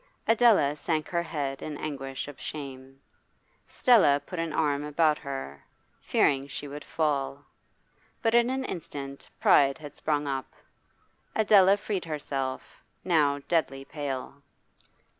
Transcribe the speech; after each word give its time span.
Adela 0.27 0.75
sank 0.75 1.09
her 1.09 1.21
head 1.21 1.61
in 1.61 1.77
anguish 1.77 2.27
of 2.27 2.39
shame. 2.41 2.99
Stella 3.67 4.19
put 4.25 4.39
an 4.39 4.51
arm 4.51 4.83
about 4.83 5.19
her, 5.19 5.63
fearing 6.01 6.47
she 6.47 6.67
would 6.67 6.83
fall. 6.83 7.45
But 8.23 8.33
in 8.33 8.49
an 8.49 8.65
instant 8.65 9.29
pride 9.39 9.77
had 9.77 9.93
sprung 9.95 10.25
up; 10.25 10.53
Adela 11.35 11.77
freed 11.77 12.05
herself, 12.05 12.81
now 13.03 13.41
deadly 13.47 13.85
pale. 13.85 14.41